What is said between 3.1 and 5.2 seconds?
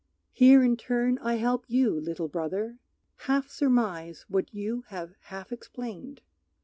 Half surmise what you have